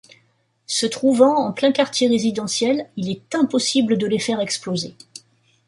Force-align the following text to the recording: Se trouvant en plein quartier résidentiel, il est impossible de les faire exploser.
Se 0.65 0.87
trouvant 0.87 1.35
en 1.37 1.53
plein 1.53 1.71
quartier 1.71 2.07
résidentiel, 2.07 2.89
il 2.97 3.07
est 3.11 3.35
impossible 3.35 3.99
de 3.99 4.07
les 4.07 4.17
faire 4.17 4.39
exploser. 4.39 4.95